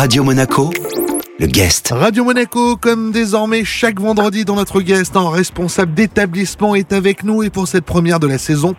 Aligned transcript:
Radio 0.00 0.22
Monaco, 0.22 0.70
le 1.40 1.46
guest. 1.46 1.88
Radio 1.90 2.22
Monaco, 2.22 2.76
comme 2.76 3.10
désormais 3.10 3.64
chaque 3.64 3.98
vendredi 3.98 4.44
dans 4.44 4.54
notre 4.54 4.80
guest, 4.80 5.16
un 5.16 5.28
responsable 5.28 5.92
d'établissement 5.92 6.76
est 6.76 6.92
avec 6.92 7.24
nous 7.24 7.42
et 7.42 7.50
pour 7.50 7.66
cette 7.66 7.84
première 7.84 8.20
de 8.20 8.28
la 8.28 8.38
saison, 8.38 8.76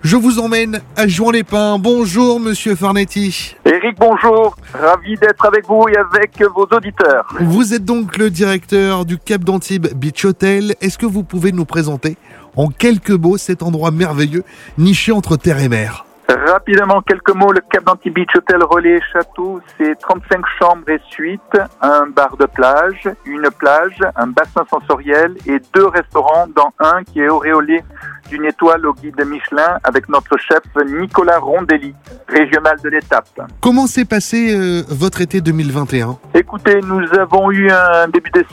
je 0.00 0.16
vous 0.16 0.38
emmène 0.38 0.80
à 0.96 1.06
Jouan-les-Pins. 1.06 1.78
Bonjour 1.78 2.40
Monsieur 2.40 2.74
Farnetti. 2.74 3.54
Eric, 3.66 3.98
bonjour. 3.98 4.56
Ravi 4.72 5.18
d'être 5.18 5.44
avec 5.44 5.66
vous 5.66 5.84
et 5.90 5.96
avec 5.98 6.42
vos 6.54 6.66
auditeurs. 6.74 7.26
Vous 7.38 7.74
êtes 7.74 7.84
donc 7.84 8.16
le 8.16 8.30
directeur 8.30 9.04
du 9.04 9.18
Cap 9.18 9.44
d'Antibes 9.44 9.88
Beach 9.94 10.24
Hotel. 10.24 10.74
Est-ce 10.80 10.96
que 10.96 11.04
vous 11.04 11.22
pouvez 11.22 11.52
nous 11.52 11.66
présenter 11.66 12.16
en 12.56 12.68
quelques 12.68 13.10
mots 13.10 13.36
cet 13.36 13.62
endroit 13.62 13.90
merveilleux 13.90 14.44
niché 14.78 15.12
entre 15.12 15.36
terre 15.36 15.58
et 15.58 15.68
mer? 15.68 16.06
Rapidement, 16.52 17.00
quelques 17.00 17.34
mots. 17.34 17.50
Le 17.50 17.62
Cap 17.62 17.84
d'Antibes 17.84 18.12
Beach 18.12 18.36
Hotel 18.36 18.62
Relais 18.62 19.00
Château, 19.10 19.62
c'est 19.78 19.98
35 19.98 20.44
chambres 20.58 20.90
et 20.90 21.00
suites, 21.08 21.40
un 21.80 22.06
bar 22.08 22.36
de 22.36 22.44
plage, 22.44 23.08
une 23.24 23.48
plage, 23.58 23.98
un 24.16 24.26
bassin 24.26 24.62
sensoriel 24.68 25.34
et 25.46 25.62
deux 25.74 25.86
restaurants, 25.86 26.46
dont 26.54 26.70
un 26.78 27.04
qui 27.04 27.20
est 27.20 27.30
auréolé 27.30 27.82
d'une 28.28 28.44
étoile 28.44 28.86
au 28.86 28.92
guide 28.92 29.22
Michelin 29.26 29.78
avec 29.82 30.08
notre 30.08 30.38
chef 30.38 30.62
Nicolas 30.86 31.38
Rondelli, 31.38 31.94
régional 32.28 32.76
de 32.82 32.88
l'étape. 32.90 33.28
Comment 33.60 33.86
s'est 33.86 34.04
passé 34.04 34.54
euh, 34.54 34.82
votre 34.88 35.20
été 35.20 35.40
2021 35.40 36.18
Écoutez, 36.34 36.80
nous 36.82 37.02
avons 37.18 37.50
eu 37.50 37.70
un 37.70 38.08
début 38.08 38.30
de, 38.30 38.44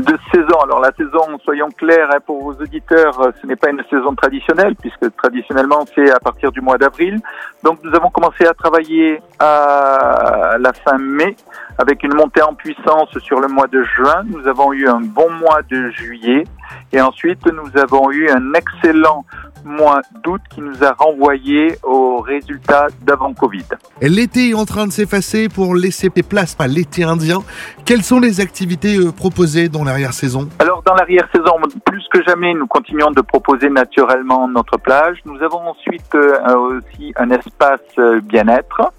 de 0.00 0.18
saison. 0.32 0.58
Alors 0.62 0.80
la 0.80 0.92
saison, 0.92 1.38
soyons 1.44 1.68
clairs, 1.76 2.08
hein, 2.14 2.18
pour 2.24 2.42
vos 2.42 2.52
auditeurs, 2.52 3.32
ce 3.40 3.46
n'est 3.46 3.56
pas 3.56 3.70
une 3.70 3.82
saison 3.90 4.14
traditionnelle 4.14 4.74
puisque 4.76 5.14
traditionnellement 5.16 5.84
c'est 5.94 6.10
à 6.10 6.18
partir 6.18 6.50
du 6.50 6.60
mois 6.60 6.78
d'avril. 6.78 7.20
Donc 7.62 7.78
nous 7.82 7.94
avons 7.94 8.10
commencé 8.10 8.46
à 8.46 8.54
travailler 8.54 9.20
à 9.38 10.56
la 10.58 10.72
fin 10.72 10.98
mai 10.98 11.36
avec 11.78 12.02
une 12.02 12.14
montée 12.14 12.42
en 12.42 12.54
puissance 12.54 13.16
sur 13.18 13.40
le 13.40 13.48
mois 13.48 13.66
de 13.66 13.82
juin. 13.82 14.22
Nous 14.26 14.46
avons 14.48 14.72
eu 14.72 14.88
un 14.88 15.00
bon 15.00 15.30
mois 15.30 15.62
de 15.68 15.90
juillet 15.90 16.44
et 16.92 17.00
ensuite 17.00 17.44
nous 17.46 17.80
avons 17.80 18.10
eu 18.10 18.28
un 18.28 18.52
excellent 18.54 19.24
mois 19.64 20.00
d'août 20.24 20.40
qui 20.50 20.60
nous 20.60 20.82
a 20.82 20.92
renvoyé 20.92 21.78
aux 21.82 22.18
résultats 22.18 22.86
d'avant 23.02 23.32
Covid. 23.34 23.64
L'été 24.00 24.50
est 24.50 24.54
en 24.54 24.64
train 24.64 24.86
de 24.86 24.92
s'effacer 24.92 25.48
pour 25.48 25.74
laisser 25.74 26.10
place 26.10 26.56
à 26.58 26.66
l'été 26.66 27.04
indien. 27.04 27.42
Quelles 27.84 28.02
sont 28.02 28.20
les 28.20 28.40
activités 28.40 28.96
euh, 28.96 29.12
proposées 29.12 29.68
dans 29.68 29.84
l'arrière-saison? 29.84 30.48
Dans 30.88 30.94
l'arrière-saison, 30.94 31.56
plus 31.84 32.08
que 32.08 32.22
jamais, 32.22 32.54
nous 32.54 32.66
continuons 32.66 33.10
de 33.10 33.20
proposer 33.20 33.68
naturellement 33.68 34.48
notre 34.48 34.78
plage. 34.78 35.18
Nous 35.26 35.42
avons 35.42 35.60
ensuite 35.68 36.14
euh, 36.14 36.56
aussi 36.56 37.12
un 37.16 37.28
espace 37.28 37.82
euh, 37.98 38.20
bien-être 38.22 38.90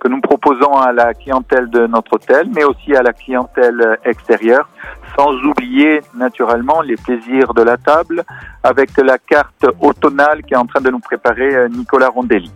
que 0.00 0.08
nous 0.08 0.20
proposons 0.20 0.74
à 0.74 0.92
la 0.92 1.14
clientèle 1.14 1.70
de 1.70 1.86
notre 1.86 2.12
hôtel, 2.12 2.50
mais 2.54 2.64
aussi 2.64 2.94
à 2.94 3.02
la 3.02 3.14
clientèle 3.14 3.98
extérieure, 4.04 4.68
sans 5.16 5.32
oublier 5.44 6.02
naturellement 6.14 6.82
les 6.82 6.96
plaisirs 6.96 7.54
de 7.54 7.62
la 7.62 7.78
table 7.78 8.22
avec 8.62 8.90
la 8.98 9.16
carte 9.16 9.64
automnale 9.80 10.42
qui 10.42 10.52
est 10.52 10.58
en 10.58 10.66
train 10.66 10.82
de 10.82 10.90
nous 10.90 11.00
préparer 11.00 11.54
euh, 11.56 11.68
Nicolas 11.68 12.10
Rondelli. 12.10 12.50